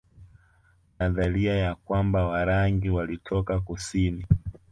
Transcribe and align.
Nadharia 0.99 1.55
ya 1.57 1.75
kwamba 1.75 2.25
Warangi 2.27 2.89
walitoka 2.89 3.59
kusini 3.59 4.25